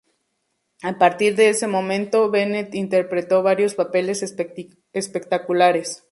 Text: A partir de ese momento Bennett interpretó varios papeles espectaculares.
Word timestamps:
A 0.81 0.97
partir 0.97 1.35
de 1.35 1.49
ese 1.49 1.67
momento 1.67 2.31
Bennett 2.31 2.73
interpretó 2.73 3.43
varios 3.43 3.75
papeles 3.75 4.23
espectaculares. 4.93 5.99